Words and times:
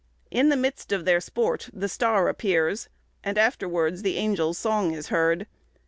In 0.31 0.49
the 0.49 0.57
midst 0.57 0.91
of 0.91 1.05
their 1.05 1.21
sport 1.21 1.69
the 1.73 1.87
star 1.87 2.27
appears, 2.27 2.89
and 3.23 3.37
afterwards 3.37 4.01
the 4.01 4.17
angels' 4.17 4.57
song 4.57 4.93
is 4.95 5.09
heard. 5.09 5.45